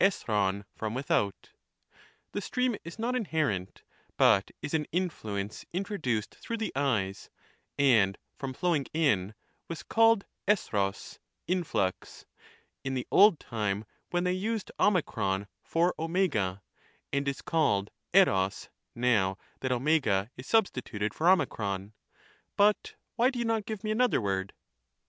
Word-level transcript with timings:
•{tapibv) 0.25 0.63
from 0.75 0.95
without; 0.95 1.51
the 2.31 2.41
stream 2.41 2.75
is 2.83 2.97
not 2.97 3.15
inherent, 3.15 3.83
but 4.17 4.49
is 4.59 4.73
an 4.73 4.87
influence 4.91 5.63
introduced 5.73 6.33
through 6.33 6.57
the 6.57 6.71
eyes, 6.75 7.29
and 7.77 8.17
from 8.35 8.51
flowing 8.51 8.87
in 8.95 9.35
was 9.67 9.83
called 9.83 10.25
tapog 10.47 10.95
(influx) 11.45 12.25
in 12.83 12.95
the 12.95 13.05
old 13.11 13.39
time 13.39 13.85
when 14.09 14.23
they 14.23 14.31
used 14.33 14.71
o 14.79 14.89
for 15.61 15.93
6>, 15.99 16.59
and 17.13 17.27
is 17.27 17.43
called 17.43 17.91
epo)g, 18.11 18.69
now 18.95 19.37
that 19.59 19.71
oj 19.71 20.29
is 20.35 20.47
substituted 20.47 21.13
for 21.13 21.27
0. 21.27 21.91
But 22.57 22.95
why 23.15 23.29
do 23.29 23.37
you 23.37 23.45
not 23.45 23.67
give 23.67 23.83
me 23.83 23.91
another 23.91 24.19
word? 24.19 24.53